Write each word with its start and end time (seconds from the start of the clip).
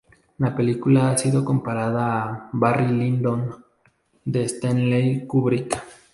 La 0.39 0.55
película 0.55 1.11
ha 1.11 1.17
sido 1.19 1.45
comparada 1.45 2.23
a 2.23 2.49
"Barry 2.53 2.87
Lyndon", 2.87 3.53
de 4.25 4.45
Stanley 4.45 5.27
Kubrick. 5.27 5.77